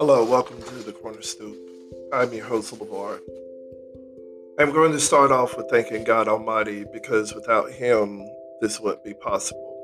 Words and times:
Hello, 0.00 0.24
welcome 0.24 0.62
to 0.62 0.74
the 0.76 0.92
Korner 0.92 1.22
Stoop. 1.22 1.54
I'm 2.14 2.32
your 2.32 2.46
host, 2.46 2.72
LeVar. 2.72 3.20
I'm 4.58 4.72
going 4.72 4.92
to 4.92 5.00
start 5.00 5.32
off 5.32 5.54
with 5.54 5.68
thanking 5.68 6.04
God 6.04 6.28
Almighty 6.28 6.86
because 6.94 7.34
without 7.34 7.70
Him, 7.72 8.26
this 8.62 8.80
wouldn't 8.80 9.04
be 9.04 9.12
possible. 9.12 9.76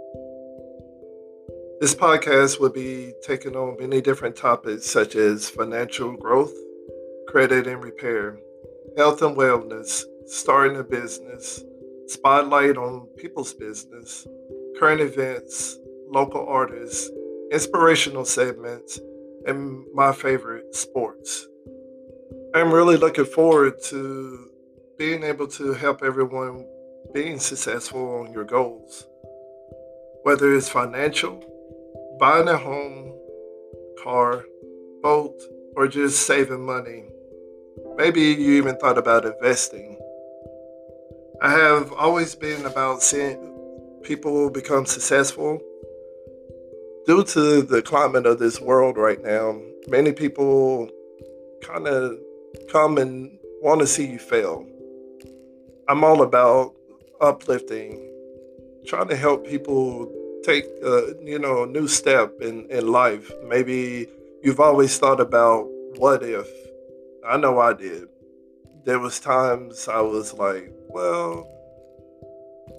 This 1.83 1.95
podcast 1.95 2.59
will 2.59 2.71
be 2.71 3.13
taking 3.23 3.57
on 3.57 3.77
many 3.79 4.01
different 4.01 4.35
topics 4.35 4.87
such 4.87 5.15
as 5.15 5.51
financial 5.51 6.17
growth, 6.17 6.55
credit 7.29 7.67
and 7.67 7.85
repair, 7.85 8.39
health 8.97 9.21
and 9.21 9.37
wellness, 9.37 10.05
starting 10.27 10.79
a 10.79 10.83
business, 10.83 11.63
spotlight 12.07 12.77
on 12.77 13.07
people's 13.17 13.55
business, 13.55 14.27
current 14.79 15.01
events, 15.01 15.79
local 16.09 16.47
artists, 16.47 17.11
inspirational 17.51 18.25
segments, 18.25 19.01
and 19.47 19.85
my 19.95 20.13
favorite, 20.13 20.75
sports. 20.75 21.47
I'm 22.55 22.73
really 22.73 22.97
looking 22.97 23.25
forward 23.25 23.83
to 23.85 24.51
being 24.99 25.23
able 25.23 25.49
to 25.49 25.73
help 25.73 26.03
everyone 26.03 26.67
being 27.13 27.39
successful 27.39 28.21
on 28.21 28.33
your 28.33 28.45
goals, 28.45 29.07
whether 30.23 30.55
it's 30.55 30.69
financial, 30.69 31.43
buying 32.19 32.49
a 32.49 32.57
home, 32.57 33.13
car, 34.03 34.45
boat, 35.03 35.41
or 35.77 35.89
just 35.89 36.27
saving 36.27 36.65
money. 36.65 37.05
Maybe 37.97 38.21
you 38.21 38.55
even 38.55 38.77
thought 38.77 38.99
about 38.99 39.25
investing. 39.25 39.99
I 41.45 41.51
have 41.51 41.93
always 41.93 42.35
been 42.35 42.65
about 42.65 43.03
seeing 43.03 44.01
people 44.03 44.49
become 44.49 44.87
successful 44.87 45.61
due 47.05 47.23
to 47.23 47.61
the 47.61 47.83
climate 47.83 48.25
of 48.25 48.39
this 48.39 48.63
world 48.63 48.97
right 48.97 49.23
now, 49.23 49.61
many 49.87 50.11
people 50.13 50.89
kind 51.63 51.87
of 51.87 52.19
come 52.73 52.97
and 52.97 53.39
want 53.61 53.83
to 53.83 53.87
see 53.87 54.07
you 54.07 54.19
fail. 54.19 54.67
I'm 55.87 56.03
all 56.03 56.23
about 56.23 56.75
uplifting, 57.21 58.01
trying 58.87 59.09
to 59.09 59.17
help 59.17 59.47
people 59.47 60.11
take 60.45 60.65
a, 60.83 61.13
you 61.23 61.39
know 61.39 61.65
a 61.65 61.67
new 61.67 61.89
step 61.89 62.41
in, 62.41 62.71
in 62.71 62.91
life. 62.91 63.31
Maybe 63.47 64.07
you've 64.43 64.61
always 64.61 64.97
thought 64.97 65.21
about 65.21 65.67
what 65.97 66.23
if. 66.23 66.49
I 67.29 67.37
know 67.37 67.61
I 67.61 67.75
did. 67.75 68.09
There 68.87 68.99
was 68.99 69.21
times 69.21 69.89
I 69.89 70.01
was 70.01 70.33
like, 70.33 70.73
well, 70.95 71.45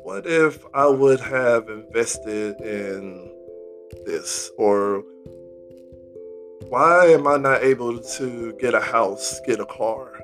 what 0.04 0.26
if 0.26 0.64
I 0.74 0.88
would 0.88 1.20
have 1.20 1.68
invested 1.68 2.62
in 2.62 3.30
this? 4.06 4.50
Or 4.58 5.04
why 6.70 7.08
am 7.08 7.28
I 7.28 7.36
not 7.36 7.62
able 7.62 8.00
to 8.00 8.54
get 8.54 8.74
a 8.74 8.80
house, 8.80 9.42
get 9.46 9.60
a 9.60 9.66
car? 9.66 10.18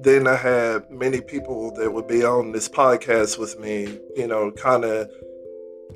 Then 0.00 0.26
I 0.28 0.36
had 0.36 0.90
many 0.90 1.22
people 1.22 1.74
that 1.76 1.90
would 1.90 2.06
be 2.06 2.22
on 2.22 2.52
this 2.52 2.68
podcast 2.68 3.38
with 3.38 3.58
me, 3.58 3.98
you 4.14 4.26
know, 4.26 4.50
kind 4.52 4.84
of 4.84 5.10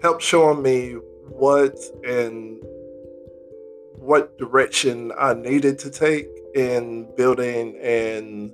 help 0.01 0.23
showing 0.23 0.63
me 0.63 0.93
what 1.29 1.77
and 2.03 2.59
what 3.93 4.39
direction 4.39 5.13
I 5.19 5.35
needed 5.35 5.79
to 5.81 5.91
take 5.91 6.29
in 6.55 7.15
building 7.15 7.77
and 7.83 8.53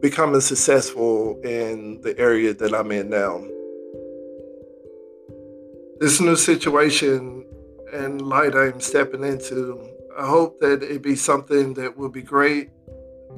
becoming 0.00 0.40
successful 0.40 1.40
in 1.42 2.00
the 2.00 2.18
area 2.18 2.54
that 2.54 2.74
I'm 2.74 2.90
in 2.92 3.10
now 3.10 3.42
this 6.00 6.18
new 6.18 6.34
situation 6.34 7.44
and 7.92 8.22
light 8.22 8.56
I'm 8.56 8.80
stepping 8.80 9.22
into, 9.22 9.86
I 10.18 10.26
hope 10.26 10.58
that 10.60 10.82
it 10.82 11.02
be 11.02 11.14
something 11.14 11.74
that 11.74 11.94
will 11.94 12.08
be 12.08 12.22
great 12.22 12.70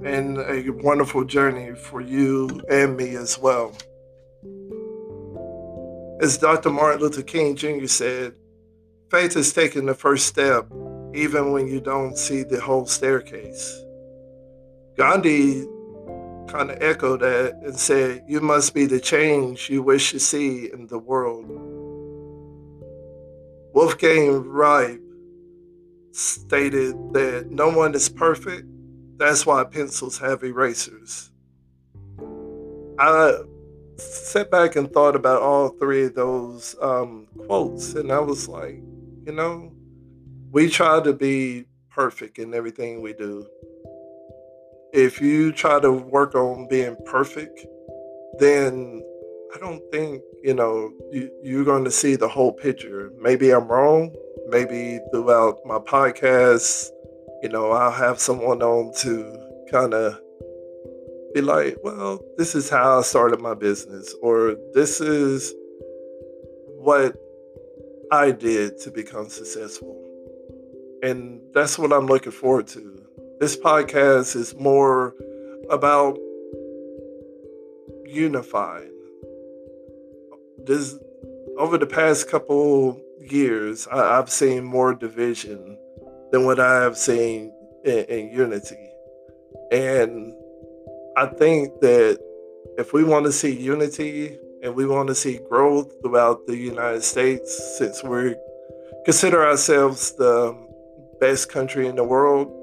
and 0.04 0.38
a 0.38 0.70
wonderful 0.70 1.24
journey 1.24 1.74
for 1.74 2.00
you 2.00 2.62
and 2.70 2.96
me 2.96 3.16
as 3.16 3.36
well. 3.36 3.76
As 6.20 6.38
Dr. 6.38 6.70
Martin 6.70 7.00
Luther 7.00 7.22
King 7.22 7.56
Jr. 7.56 7.88
said, 7.88 8.34
faith 9.10 9.36
is 9.36 9.52
taking 9.52 9.86
the 9.86 9.94
first 9.94 10.26
step 10.26 10.68
even 11.14 11.50
when 11.50 11.66
you 11.66 11.80
don't 11.80 12.16
see 12.16 12.44
the 12.44 12.60
whole 12.60 12.86
staircase. 12.86 13.82
Gandhi 14.96 15.66
kind 16.52 16.70
of 16.70 16.82
echoed 16.82 17.20
that 17.20 17.54
and 17.62 17.78
said, 17.78 18.24
You 18.28 18.40
must 18.40 18.74
be 18.74 18.84
the 18.84 19.00
change 19.00 19.70
you 19.70 19.82
wish 19.82 20.10
to 20.12 20.20
see 20.20 20.70
in 20.70 20.86
the 20.86 20.98
world. 20.98 21.46
Wolfgang 23.72 24.44
Riebe 24.44 25.00
stated 26.12 26.94
that 27.14 27.50
no 27.50 27.70
one 27.70 27.94
is 27.94 28.10
perfect. 28.10 28.66
That's 29.16 29.46
why 29.46 29.64
pencils 29.64 30.18
have 30.18 30.44
erasers. 30.44 31.30
I 32.98 33.38
sat 33.96 34.50
back 34.50 34.76
and 34.76 34.92
thought 34.92 35.16
about 35.16 35.40
all 35.40 35.70
three 35.70 36.04
of 36.04 36.14
those 36.14 36.76
um, 36.82 37.28
quotes, 37.46 37.94
and 37.94 38.12
I 38.12 38.18
was 38.18 38.46
like, 38.46 38.82
you 39.24 39.32
know, 39.32 39.72
we 40.50 40.68
try 40.68 41.00
to 41.00 41.14
be 41.14 41.64
perfect 41.90 42.38
in 42.38 42.52
everything 42.52 43.00
we 43.00 43.14
do. 43.14 43.46
If 44.92 45.20
you 45.20 45.52
try 45.52 45.80
to 45.80 45.90
work 45.90 46.34
on 46.34 46.68
being 46.68 46.96
perfect, 47.06 47.66
then 48.38 49.02
I 49.54 49.58
don't 49.58 49.82
think 49.90 50.22
you 50.42 50.54
know 50.54 50.92
you, 51.10 51.30
you're 51.42 51.64
going 51.64 51.84
to 51.84 51.90
see 51.90 52.16
the 52.16 52.28
whole 52.28 52.52
picture. 52.52 53.10
Maybe 53.18 53.50
I'm 53.52 53.68
wrong. 53.68 54.14
Maybe 54.48 55.00
throughout 55.10 55.60
my 55.64 55.78
podcast, 55.78 56.90
you 57.42 57.48
know, 57.48 57.70
I'll 57.70 57.90
have 57.90 58.20
someone 58.20 58.62
on 58.62 58.92
to 58.98 59.64
kind 59.70 59.94
of 59.94 60.20
be 61.32 61.40
like, 61.40 61.78
well, 61.82 62.20
this 62.36 62.54
is 62.54 62.68
how 62.68 62.98
I 62.98 63.02
started 63.02 63.40
my 63.40 63.54
business, 63.54 64.14
or 64.20 64.56
this 64.74 65.00
is 65.00 65.54
what 66.66 67.16
I 68.10 68.30
did 68.30 68.78
to 68.80 68.90
become 68.90 69.30
successful. 69.30 69.98
And 71.02 71.40
that's 71.54 71.78
what 71.78 71.92
I'm 71.92 72.06
looking 72.06 72.32
forward 72.32 72.66
to. 72.68 73.01
This 73.42 73.56
podcast 73.56 74.36
is 74.36 74.54
more 74.54 75.16
about 75.68 76.16
unifying 78.06 78.92
this 80.64 80.96
over 81.58 81.76
the 81.76 81.88
past 81.88 82.30
couple 82.30 83.00
years, 83.18 83.88
I, 83.88 84.14
have 84.14 84.30
seen 84.30 84.62
more 84.62 84.94
division 84.94 85.76
than 86.30 86.46
what 86.46 86.60
I 86.60 86.82
have 86.82 86.96
seen 86.96 87.52
in, 87.84 88.04
in 88.04 88.32
unity. 88.32 88.88
And 89.72 90.32
I 91.16 91.26
think 91.26 91.80
that 91.80 92.20
if 92.78 92.92
we 92.92 93.02
want 93.02 93.26
to 93.26 93.32
see 93.32 93.50
unity 93.50 94.38
and 94.62 94.76
we 94.76 94.86
want 94.86 95.08
to 95.08 95.16
see 95.16 95.40
growth 95.50 95.92
throughout 96.00 96.46
the 96.46 96.56
United 96.56 97.02
States, 97.02 97.76
since 97.76 98.04
we 98.04 98.36
consider 99.04 99.44
ourselves 99.44 100.12
the 100.12 100.56
best 101.18 101.50
country 101.50 101.88
in 101.88 101.96
the 101.96 102.04
world, 102.04 102.61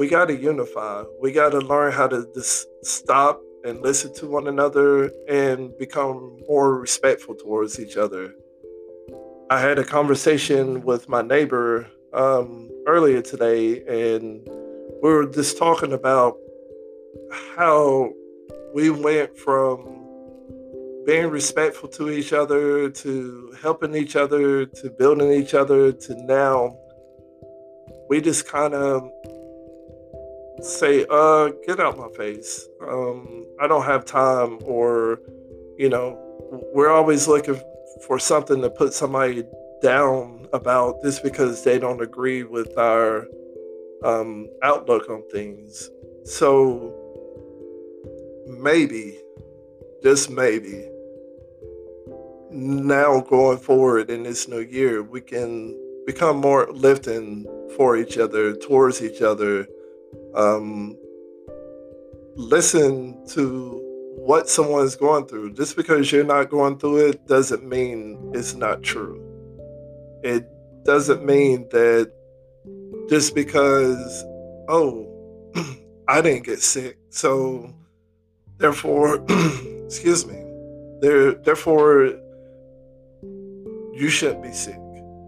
we 0.00 0.08
got 0.08 0.28
to 0.28 0.34
unify. 0.34 1.04
We 1.20 1.30
got 1.30 1.50
to 1.50 1.58
learn 1.58 1.92
how 1.92 2.06
to 2.06 2.26
just 2.32 2.66
stop 2.82 3.38
and 3.66 3.82
listen 3.82 4.14
to 4.14 4.26
one 4.26 4.48
another 4.48 5.10
and 5.28 5.76
become 5.76 6.38
more 6.48 6.80
respectful 6.80 7.34
towards 7.34 7.78
each 7.78 7.98
other. 7.98 8.34
I 9.50 9.60
had 9.60 9.78
a 9.78 9.84
conversation 9.84 10.80
with 10.80 11.06
my 11.10 11.20
neighbor 11.20 11.86
um, 12.14 12.70
earlier 12.86 13.20
today, 13.20 13.82
and 13.84 14.40
we 15.02 15.10
were 15.10 15.26
just 15.26 15.58
talking 15.58 15.92
about 15.92 16.38
how 17.54 18.14
we 18.72 18.88
went 18.88 19.36
from 19.36 19.84
being 21.04 21.28
respectful 21.28 21.90
to 21.90 22.08
each 22.08 22.32
other 22.32 22.88
to 22.88 23.54
helping 23.60 23.94
each 23.94 24.16
other 24.16 24.64
to 24.64 24.88
building 24.88 25.30
each 25.30 25.52
other 25.52 25.92
to 25.92 26.14
now 26.24 26.74
we 28.08 28.20
just 28.20 28.48
kind 28.48 28.74
of 28.74 29.10
say, 30.60 31.06
uh, 31.10 31.50
get 31.66 31.80
out 31.80 31.98
my 31.98 32.08
face. 32.16 32.68
Um, 32.86 33.46
I 33.60 33.66
don't 33.66 33.84
have 33.84 34.04
time, 34.04 34.58
or, 34.62 35.20
you 35.76 35.88
know, 35.88 36.18
we're 36.74 36.90
always 36.90 37.28
looking 37.28 37.60
for 38.06 38.18
something 38.18 38.60
to 38.62 38.70
put 38.70 38.92
somebody 38.92 39.44
down 39.82 40.46
about 40.52 41.02
just 41.02 41.22
because 41.22 41.64
they 41.64 41.78
don't 41.78 42.02
agree 42.02 42.42
with 42.42 42.76
our 42.76 43.26
um, 44.04 44.48
outlook 44.62 45.08
on 45.08 45.22
things. 45.30 45.90
So 46.24 46.94
maybe, 48.46 49.18
just 50.02 50.30
maybe, 50.30 50.88
now 52.50 53.20
going 53.20 53.58
forward 53.58 54.10
in 54.10 54.24
this 54.24 54.48
new 54.48 54.60
year, 54.60 55.02
we 55.02 55.20
can 55.20 55.78
become 56.06 56.38
more 56.38 56.70
lifting 56.72 57.46
for 57.76 57.96
each 57.96 58.18
other, 58.18 58.56
towards 58.56 59.02
each 59.02 59.22
other, 59.22 59.66
um, 60.34 60.96
listen 62.36 63.26
to 63.28 63.80
what 64.16 64.48
someone's 64.48 64.96
going 64.96 65.26
through. 65.26 65.54
Just 65.54 65.76
because 65.76 66.10
you're 66.12 66.24
not 66.24 66.50
going 66.50 66.78
through 66.78 67.08
it 67.08 67.26
doesn't 67.26 67.66
mean 67.66 68.32
it's 68.34 68.54
not 68.54 68.82
true. 68.82 69.26
It 70.22 70.46
doesn't 70.84 71.24
mean 71.24 71.68
that 71.70 72.12
just 73.08 73.34
because, 73.34 74.24
oh, 74.68 75.06
I 76.08 76.20
didn't 76.20 76.44
get 76.44 76.60
sick, 76.60 76.98
so 77.10 77.74
therefore, 78.58 79.24
excuse 79.84 80.26
me, 80.26 80.44
there, 81.00 81.32
therefore, 81.32 82.18
you 83.92 84.08
shouldn't 84.08 84.42
be 84.42 84.52
sick, 84.52 84.78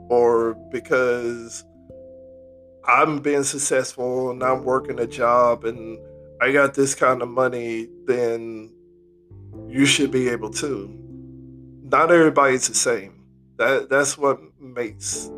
or 0.08 0.54
because 0.70 1.64
I'm 2.84 3.20
being 3.20 3.44
successful 3.44 4.30
and 4.30 4.42
I'm 4.42 4.64
working 4.64 4.98
a 4.98 5.06
job 5.06 5.64
and 5.64 5.98
I 6.40 6.52
got 6.52 6.74
this 6.74 6.94
kind 6.94 7.22
of 7.22 7.28
money, 7.28 7.88
then 8.06 8.72
you 9.68 9.86
should 9.86 10.10
be 10.10 10.28
able 10.28 10.50
to. 10.50 10.88
Not 11.82 12.10
everybody's 12.10 12.68
the 12.68 12.74
same. 12.74 13.24
That 13.58 13.88
that's 13.88 14.18
what 14.18 14.40
makes 14.60 15.30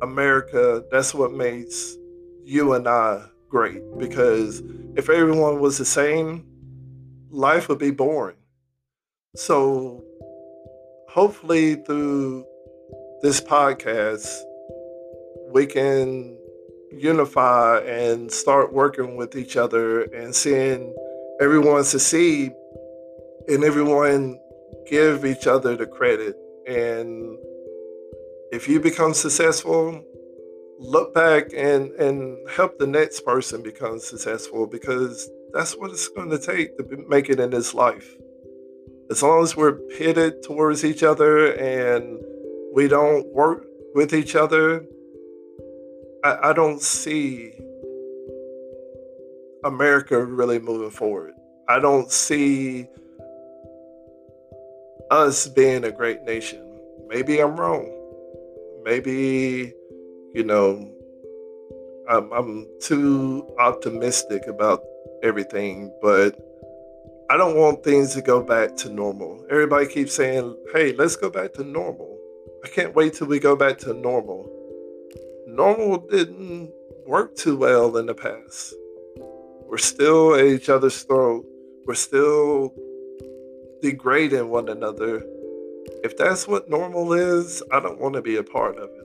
America, 0.00 0.84
that's 0.90 1.12
what 1.12 1.32
makes 1.32 1.96
you 2.44 2.72
and 2.72 2.88
I 2.88 3.26
great. 3.48 3.82
Because 3.98 4.62
if 4.96 5.10
everyone 5.10 5.60
was 5.60 5.76
the 5.76 5.84
same, 5.84 6.46
life 7.30 7.68
would 7.68 7.78
be 7.78 7.90
boring. 7.90 8.36
So 9.36 10.04
hopefully 11.08 11.74
through 11.74 12.46
this 13.22 13.40
podcast, 13.40 14.26
we 15.54 15.66
can 15.66 16.36
unify 16.90 17.78
and 17.78 18.30
start 18.30 18.72
working 18.72 19.16
with 19.16 19.36
each 19.36 19.56
other 19.56 20.02
and 20.02 20.34
seeing 20.34 20.92
everyone 21.40 21.84
succeed 21.84 22.52
and 23.46 23.62
everyone 23.62 24.36
give 24.90 25.24
each 25.24 25.46
other 25.46 25.76
the 25.76 25.86
credit. 25.86 26.36
And 26.66 27.38
if 28.50 28.68
you 28.68 28.80
become 28.80 29.14
successful, 29.14 30.04
look 30.80 31.14
back 31.14 31.52
and, 31.56 31.92
and 31.92 32.36
help 32.50 32.78
the 32.80 32.86
next 32.88 33.24
person 33.24 33.62
become 33.62 34.00
successful 34.00 34.66
because 34.66 35.30
that's 35.52 35.76
what 35.76 35.92
it's 35.92 36.08
going 36.08 36.30
to 36.30 36.38
take 36.38 36.76
to 36.78 37.04
make 37.08 37.28
it 37.28 37.38
in 37.38 37.50
this 37.50 37.74
life. 37.74 38.12
As 39.08 39.22
long 39.22 39.44
as 39.44 39.54
we're 39.54 39.78
pitted 39.98 40.42
towards 40.42 40.84
each 40.84 41.04
other 41.04 41.52
and 41.52 42.18
we 42.74 42.88
don't 42.88 43.32
work 43.32 43.66
with 43.94 44.12
each 44.12 44.34
other, 44.34 44.84
I, 46.24 46.50
I 46.50 46.52
don't 46.54 46.80
see 46.80 47.52
America 49.62 50.24
really 50.24 50.58
moving 50.58 50.90
forward. 50.90 51.34
I 51.68 51.78
don't 51.78 52.10
see 52.10 52.88
us 55.10 55.46
being 55.48 55.84
a 55.84 55.92
great 55.92 56.22
nation. 56.22 56.80
Maybe 57.08 57.40
I'm 57.40 57.56
wrong. 57.56 57.90
Maybe, 58.84 59.74
you 60.32 60.44
know, 60.44 60.90
I'm, 62.08 62.32
I'm 62.32 62.66
too 62.80 63.46
optimistic 63.58 64.46
about 64.46 64.82
everything, 65.22 65.92
but 66.00 66.38
I 67.28 67.36
don't 67.36 67.56
want 67.56 67.84
things 67.84 68.14
to 68.14 68.22
go 68.22 68.42
back 68.42 68.76
to 68.76 68.88
normal. 68.88 69.44
Everybody 69.50 69.86
keeps 69.86 70.14
saying, 70.14 70.56
hey, 70.72 70.92
let's 70.92 71.16
go 71.16 71.28
back 71.28 71.52
to 71.54 71.64
normal. 71.64 72.18
I 72.64 72.68
can't 72.68 72.94
wait 72.94 73.12
till 73.12 73.26
we 73.26 73.38
go 73.38 73.56
back 73.56 73.76
to 73.80 73.92
normal 73.92 74.53
normal 75.54 75.98
didn't 76.08 76.70
work 77.06 77.36
too 77.36 77.56
well 77.56 77.96
in 77.96 78.06
the 78.06 78.14
past. 78.14 78.74
We're 79.68 79.78
still 79.78 80.34
at 80.34 80.44
each 80.44 80.68
other's 80.68 81.02
throat. 81.02 81.44
We're 81.86 81.94
still 81.94 82.74
degrading 83.82 84.48
one 84.48 84.68
another. 84.68 85.24
If 86.02 86.16
that's 86.16 86.48
what 86.48 86.70
normal 86.70 87.12
is, 87.12 87.62
I 87.72 87.80
don't 87.80 88.00
want 88.00 88.14
to 88.14 88.22
be 88.22 88.36
a 88.36 88.42
part 88.42 88.76
of 88.78 88.90
it. 88.90 89.04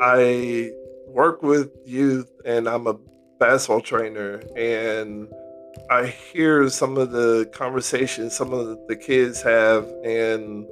I 0.00 0.72
work 1.08 1.42
with 1.42 1.70
youth 1.84 2.30
and 2.44 2.68
I'm 2.68 2.86
a 2.86 2.96
basketball 3.38 3.80
trainer 3.80 4.42
and 4.56 5.28
I 5.90 6.06
hear 6.06 6.68
some 6.68 6.98
of 6.98 7.12
the 7.12 7.48
conversations 7.52 8.36
some 8.36 8.52
of 8.52 8.78
the 8.88 8.96
kids 8.96 9.40
have 9.42 9.88
and 10.04 10.66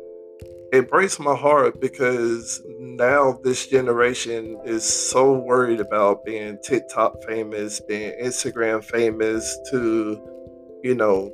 it 0.73 0.91
breaks 0.91 1.19
my 1.19 1.35
heart 1.35 1.81
because 1.81 2.63
now 2.79 3.39
this 3.45 3.67
generation 3.67 4.59
is 4.65 4.85
so 4.85 5.33
worried 5.33 5.81
about 5.81 6.25
being 6.25 6.59
TikTok 6.63 7.23
famous, 7.25 7.81
being 7.81 8.13
Instagram 8.23 8.85
famous, 8.85 9.59
to, 9.71 10.21
you 10.83 10.95
know, 10.95 11.33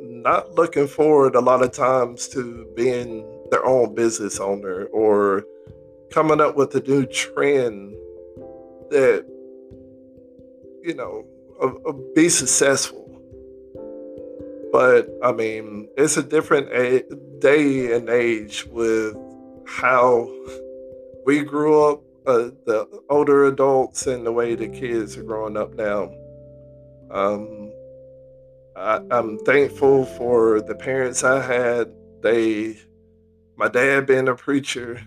not 0.00 0.52
looking 0.54 0.86
forward 0.86 1.34
a 1.34 1.40
lot 1.40 1.62
of 1.62 1.72
times 1.72 2.28
to 2.28 2.66
being 2.76 3.26
their 3.50 3.64
own 3.64 3.94
business 3.94 4.38
owner 4.38 4.86
or 4.86 5.44
coming 6.10 6.40
up 6.40 6.56
with 6.56 6.74
a 6.74 6.80
new 6.80 7.04
trend 7.06 7.92
that, 8.90 9.26
you 10.82 10.94
know, 10.94 11.24
be 12.14 12.28
successful. 12.28 13.05
But 14.72 15.08
I 15.22 15.32
mean, 15.32 15.88
it's 15.96 16.16
a 16.16 16.22
different 16.22 16.72
a- 16.72 17.04
day 17.38 17.94
and 17.94 18.08
age 18.08 18.66
with 18.66 19.16
how 19.66 20.30
we 21.24 21.42
grew 21.42 21.84
up, 21.84 22.02
uh, 22.26 22.50
the 22.66 22.86
older 23.08 23.44
adults, 23.44 24.06
and 24.06 24.26
the 24.26 24.32
way 24.32 24.54
the 24.54 24.68
kids 24.68 25.16
are 25.16 25.22
growing 25.22 25.56
up 25.56 25.74
now. 25.74 26.10
Um, 27.10 27.72
I, 28.76 29.00
I'm 29.10 29.38
thankful 29.38 30.04
for 30.04 30.60
the 30.60 30.74
parents 30.74 31.24
I 31.24 31.40
had. 31.40 31.92
They, 32.22 32.78
my 33.56 33.68
dad 33.68 34.06
being 34.06 34.28
a 34.28 34.34
preacher. 34.34 35.00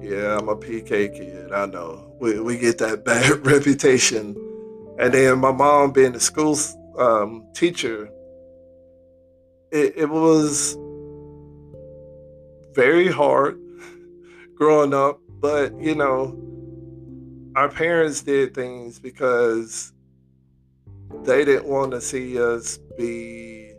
Yeah, 0.00 0.38
I'm 0.38 0.48
a 0.48 0.56
PK 0.56 1.16
kid. 1.16 1.52
I 1.52 1.66
know 1.66 2.14
we, 2.20 2.38
we 2.40 2.58
get 2.58 2.78
that 2.78 3.04
bad 3.06 3.46
reputation. 3.46 4.36
And 4.98 5.12
then 5.12 5.38
my 5.38 5.52
mom 5.52 5.92
being 5.92 6.14
a 6.14 6.20
school 6.20 6.56
um, 6.98 7.46
teacher 7.54 8.10
it, 9.72 9.94
it 9.96 10.08
was 10.08 10.76
very 12.74 13.08
hard 13.08 13.58
growing 14.54 14.94
up, 14.94 15.20
but 15.40 15.78
you 15.80 15.94
know, 15.94 16.36
our 17.56 17.68
parents 17.68 18.22
did 18.22 18.54
things 18.54 18.98
because 18.98 19.92
they 21.24 21.44
didn't 21.44 21.66
want 21.66 21.92
to 21.92 22.00
see 22.00 22.40
us 22.40 22.78
be, 22.98 23.72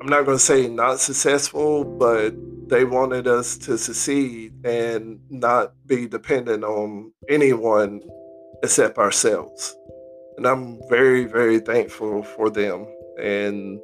I'm 0.00 0.08
not 0.08 0.24
going 0.24 0.38
to 0.38 0.44
say 0.44 0.68
not 0.68 1.00
successful, 1.00 1.84
but 1.84 2.34
they 2.68 2.84
wanted 2.84 3.26
us 3.26 3.56
to 3.58 3.78
succeed 3.78 4.52
and 4.64 5.20
not 5.30 5.74
be 5.86 6.06
dependent 6.06 6.64
on 6.64 7.12
anyone 7.28 8.02
except 8.62 8.98
ourselves. 8.98 9.74
And 10.36 10.46
I'm 10.46 10.80
very, 10.88 11.24
very 11.24 11.58
thankful 11.60 12.22
for 12.22 12.50
them. 12.50 12.86
And 13.20 13.80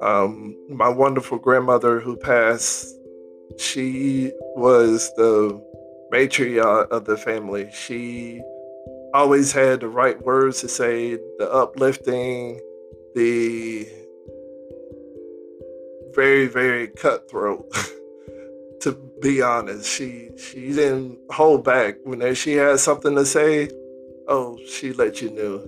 um, 0.00 0.56
my 0.68 0.88
wonderful 0.88 1.38
grandmother 1.38 2.00
who 2.00 2.16
passed, 2.16 2.94
she 3.58 4.32
was 4.56 5.12
the 5.16 5.62
matriarch 6.12 6.88
of 6.90 7.04
the 7.04 7.16
family. 7.16 7.70
She 7.72 8.42
always 9.12 9.52
had 9.52 9.80
the 9.80 9.88
right 9.88 10.20
words 10.22 10.60
to 10.60 10.68
say, 10.68 11.16
the 11.38 11.50
uplifting, 11.50 12.60
the 13.14 13.88
very, 16.14 16.46
very 16.46 16.88
cutthroat. 16.88 17.72
to 18.80 18.92
be 19.22 19.40
honest, 19.40 19.88
she 19.88 20.30
she 20.36 20.72
didn't 20.72 21.18
hold 21.30 21.64
back 21.64 21.96
when 22.04 22.34
she 22.34 22.52
had 22.52 22.78
something 22.78 23.14
to 23.16 23.24
say. 23.24 23.70
Oh, 24.28 24.58
she 24.68 24.92
let 24.92 25.22
you 25.22 25.30
know. 25.30 25.66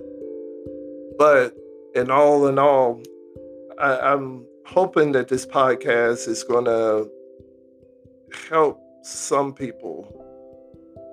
But 1.17 1.55
in 1.95 2.11
all 2.11 2.47
in 2.47 2.59
all, 2.59 3.01
I, 3.79 4.13
am 4.13 4.45
hoping 4.65 5.11
that 5.13 5.27
this 5.27 5.45
podcast 5.45 6.27
is 6.27 6.43
going 6.43 6.65
to 6.65 7.09
help 8.49 8.81
some 9.03 9.53
people 9.53 10.13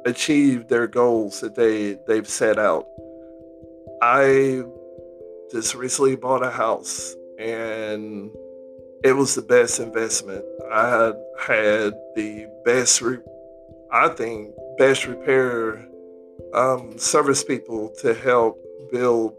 achieve 0.06 0.68
their 0.68 0.86
goals 0.86 1.40
that 1.40 1.54
they 1.54 1.98
they've 2.06 2.28
set 2.28 2.58
out. 2.58 2.86
I 4.02 4.62
just 5.50 5.74
recently 5.74 6.16
bought 6.16 6.42
a 6.42 6.50
house 6.50 7.14
and 7.38 8.30
it 9.04 9.12
was 9.12 9.34
the 9.34 9.42
best 9.42 9.80
investment. 9.80 10.44
I 10.72 11.12
had 11.46 11.92
the 12.16 12.48
best, 12.64 13.02
re- 13.02 13.18
I 13.92 14.08
think, 14.08 14.54
best 14.78 15.06
repair 15.06 15.86
um, 16.54 16.98
service 16.98 17.44
people 17.44 17.90
to 18.00 18.14
help 18.14 18.58
build 18.90 19.34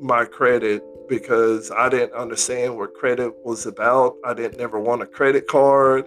my 0.00 0.24
credit 0.24 0.82
because 1.10 1.72
I 1.72 1.88
didn't 1.88 2.12
understand 2.12 2.78
what 2.78 2.94
credit 2.94 3.34
was 3.44 3.66
about. 3.66 4.16
I 4.24 4.32
didn't 4.32 4.58
never 4.58 4.78
want 4.78 5.02
a 5.02 5.06
credit 5.06 5.48
card. 5.48 6.06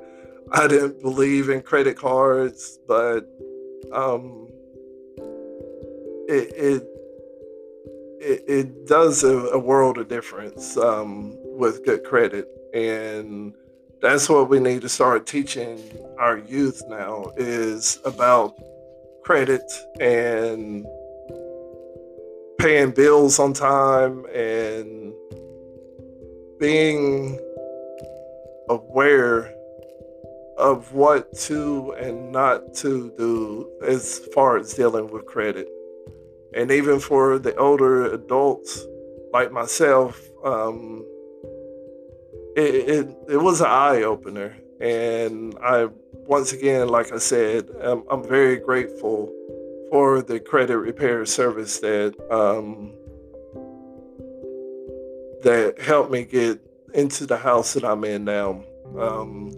I 0.54 0.66
didn't 0.66 1.02
believe 1.02 1.50
in 1.50 1.62
credit 1.62 1.98
cards, 1.98 2.80
but 2.88 3.28
um, 3.92 4.48
it, 6.28 6.54
it 6.56 6.90
it, 8.26 8.44
it 8.48 8.88
does 8.88 9.26
a, 9.26 9.38
a, 9.50 9.60
world 9.60 9.98
of 9.98 10.08
difference 10.08 10.78
um, 10.78 11.36
with 11.58 11.84
good 11.84 12.06
credit. 12.06 12.48
And 12.74 13.54
that's 14.02 14.30
what 14.30 14.48
we 14.48 14.62
need 14.62 14.82
to 14.84 14.90
start 14.90 15.28
teaching 15.28 15.78
our 16.18 16.38
youth 16.38 16.82
now 16.88 17.34
is 17.36 18.00
about 18.06 18.56
credit 19.26 19.70
and 20.00 20.86
paying 22.64 22.92
bills 22.92 23.40
on 23.40 23.52
time 23.52 24.26
and 24.34 25.14
being 26.62 27.38
aware 28.70 29.54
of 30.58 30.94
what 30.94 31.30
to 31.38 31.92
and 32.00 32.32
not 32.32 32.74
to 32.74 33.12
do 33.18 33.70
as 33.86 34.20
far 34.34 34.56
as 34.56 34.74
dealing 34.76 35.12
with 35.12 35.26
credit. 35.26 35.68
And 36.56 36.72
even 36.72 37.02
for 37.02 37.38
the 37.38 37.54
older 37.58 38.06
adults 38.14 38.80
like 39.34 39.52
myself, 39.52 40.18
um, 40.46 41.06
it, 42.56 42.76
it, 42.76 43.18
it 43.28 43.38
was 43.42 43.60
an 43.60 43.68
eye 43.68 44.04
opener. 44.04 44.56
And 44.80 45.54
I, 45.62 45.90
once 46.14 46.54
again, 46.54 46.88
like 46.88 47.12
I 47.12 47.18
said, 47.18 47.68
I'm, 47.82 48.06
I'm 48.10 48.24
very 48.26 48.56
grateful 48.56 49.34
for 49.94 50.24
the 50.24 50.40
credit 50.40 50.76
repair 50.76 51.24
service 51.24 51.78
that 51.78 52.16
um, 52.32 52.92
that 55.44 55.80
helped 55.80 56.10
me 56.10 56.24
get 56.24 56.60
into 56.96 57.28
the 57.28 57.38
house 57.38 57.76
that 57.76 57.86
I'm 57.86 58.04
in 58.04 58.26
now. 58.26 58.64
Um, 58.98 59.56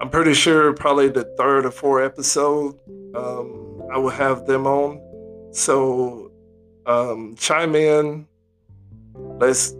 I'm 0.00 0.08
pretty 0.08 0.32
sure 0.32 0.72
probably 0.72 1.10
the 1.10 1.24
third 1.36 1.66
or 1.66 1.70
fourth 1.70 2.06
episode 2.06 2.78
um, 3.14 3.82
I 3.92 3.98
will 3.98 4.08
have 4.08 4.46
them 4.46 4.66
on. 4.66 4.98
So 5.52 6.32
um, 6.86 7.34
chime 7.36 7.76
in. 7.76 8.26
Let's 9.14 9.74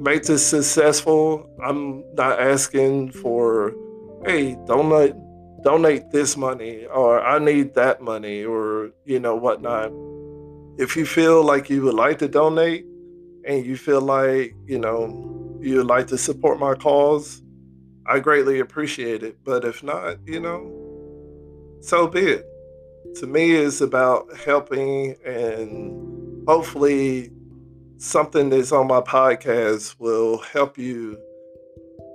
make 0.00 0.24
this 0.24 0.44
successful. 0.44 1.48
I'm 1.64 2.02
not 2.16 2.40
asking 2.40 3.12
for, 3.12 3.76
hey, 4.26 4.58
donate 4.66 5.14
donate 5.64 6.10
this 6.10 6.36
money 6.36 6.84
or 6.86 7.20
I 7.20 7.38
need 7.38 7.74
that 7.74 8.00
money 8.00 8.44
or 8.44 8.90
you 9.04 9.18
know 9.18 9.34
whatnot. 9.34 9.90
If 10.78 10.96
you 10.96 11.06
feel 11.06 11.42
like 11.42 11.70
you 11.70 11.82
would 11.82 11.94
like 11.94 12.18
to 12.18 12.28
donate 12.28 12.84
and 13.46 13.64
you 13.64 13.76
feel 13.76 14.00
like 14.00 14.54
you 14.66 14.78
know 14.78 15.58
you'd 15.60 15.86
like 15.86 16.06
to 16.08 16.18
support 16.18 16.58
my 16.60 16.74
cause, 16.74 17.42
I 18.06 18.18
greatly 18.20 18.60
appreciate 18.60 19.22
it. 19.22 19.38
But 19.44 19.64
if 19.64 19.82
not, 19.82 20.18
you 20.26 20.40
know, 20.40 21.78
so 21.80 22.06
be 22.06 22.20
it. 22.20 22.46
To 23.16 23.26
me, 23.26 23.52
it's 23.52 23.80
about 23.80 24.36
helping 24.36 25.16
and 25.24 26.46
hopefully 26.46 27.30
something 27.98 28.50
that's 28.50 28.72
on 28.72 28.86
my 28.88 29.00
podcast 29.00 29.98
will 29.98 30.38
help 30.38 30.76
you 30.76 31.18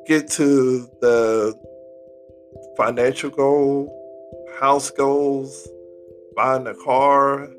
get 0.06 0.28
to 0.28 0.88
the 1.02 1.69
financial 2.80 3.30
goal, 3.30 3.94
house 4.58 4.90
goals, 4.90 5.68
buying 6.34 6.66
a 6.66 6.74
car, 6.76 7.50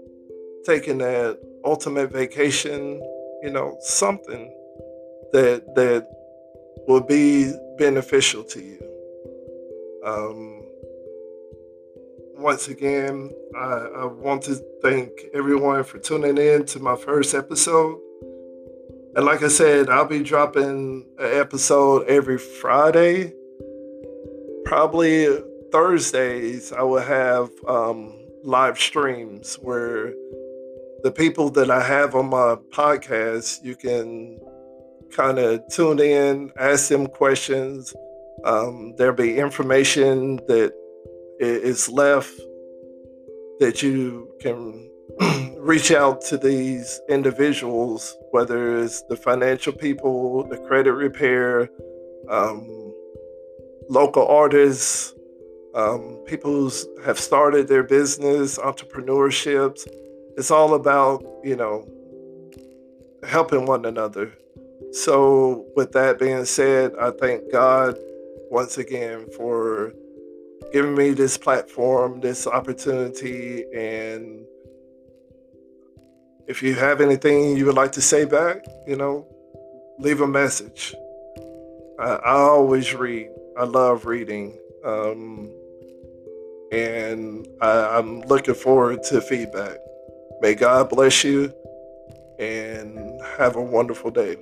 taking 0.65 0.97
that 0.97 1.39
ultimate 1.63 2.11
vacation, 2.11 2.99
you 3.43 3.51
know, 3.51 3.77
something 3.81 4.49
that 5.35 5.75
that 5.75 6.09
will 6.89 7.03
be 7.03 7.53
beneficial 7.77 8.43
to 8.43 8.61
you. 8.61 8.81
Um, 10.07 10.65
once 12.39 12.69
again, 12.69 13.31
I, 13.55 13.89
I 13.99 14.05
want 14.07 14.45
to 14.45 14.55
thank 14.83 15.11
everyone 15.35 15.85
for 15.85 15.99
tuning 15.99 16.39
in 16.39 16.65
to 16.65 16.81
my 16.81 16.97
first 16.97 17.35
episode. 17.35 18.01
And 19.17 19.27
like 19.27 19.43
I 19.43 19.49
said, 19.49 19.91
I'll 19.91 20.07
be 20.07 20.23
dropping 20.23 21.05
an 21.19 21.39
episode 21.39 22.07
every 22.07 22.39
Friday. 22.39 23.35
Probably 24.71 25.27
Thursdays, 25.73 26.73
I 26.73 26.83
will 26.83 27.01
have 27.01 27.51
um, 27.67 28.17
live 28.45 28.79
streams 28.79 29.57
where 29.57 30.15
the 31.03 31.11
people 31.11 31.51
that 31.51 31.73
I 31.73 31.83
have 31.83 32.15
on 32.15 32.27
my 32.27 32.55
podcast, 32.71 33.65
you 33.65 33.75
can 33.75 34.39
kind 35.11 35.41
of 35.41 35.67
tune 35.73 35.99
in, 35.99 36.53
ask 36.57 36.89
them 36.89 37.09
questions. 37.09 37.93
Um, 38.45 38.95
there'll 38.97 39.13
be 39.13 39.41
information 39.41 40.37
that 40.47 40.73
is 41.41 41.89
left 41.89 42.41
that 43.59 43.83
you 43.83 44.33
can 44.41 44.89
reach 45.59 45.91
out 45.91 46.21
to 46.27 46.39
these 46.39 47.01
individuals, 47.09 48.17
whether 48.31 48.85
it's 48.85 49.03
the 49.09 49.17
financial 49.17 49.73
people, 49.73 50.47
the 50.49 50.59
credit 50.59 50.93
repair, 50.93 51.69
um, 52.31 52.80
local 53.91 54.27
artists, 54.27 55.13
um, 55.75 56.23
people 56.27 56.71
who 56.71 57.01
have 57.05 57.19
started 57.19 57.67
their 57.67 57.83
business, 57.83 58.57
entrepreneurships. 58.59 59.87
It's 60.37 60.51
all 60.51 60.75
about, 60.75 61.25
you 61.45 61.57
know, 61.57 61.87
helping 63.29 63.67
one 63.67 63.85
another. 63.85 64.33
So, 64.93 65.67
with 65.77 65.93
that 65.93 66.19
being 66.19 66.45
said, 66.45 66.93
I 67.01 67.11
thank 67.11 67.51
God 67.53 67.97
once 68.51 68.79
again 68.79 69.27
for 69.37 69.93
giving 70.73 70.95
me 70.95 71.11
this 71.11 71.37
platform, 71.37 72.21
this 72.21 72.47
opportunity. 72.47 73.65
And 73.75 74.45
if 76.47 76.63
you 76.63 76.75
have 76.77 77.01
anything 77.01 77.57
you 77.57 77.67
would 77.67 77.77
like 77.77 77.93
to 77.93 78.01
say 78.01 78.25
back, 78.25 78.65
you 78.87 78.97
know, 78.97 79.27
leave 79.99 80.21
a 80.21 80.27
message. 80.27 80.95
I, 82.01 82.15
I 82.15 82.33
always 82.33 82.95
read, 82.95 83.31
I 83.61 83.65
love 83.65 84.07
reading. 84.07 84.59
Um, 84.83 85.53
and 86.73 87.47
I, 87.61 87.99
I'm 87.99 88.23
looking 88.23 88.55
forward 88.55 89.03
to 89.11 89.21
feedback. 89.21 89.77
May 90.41 90.55
God 90.55 90.89
bless 90.89 91.23
you 91.25 91.53
and 92.39 93.21
have 93.37 93.57
a 93.57 93.63
wonderful 93.63 94.11
day. 94.11 94.37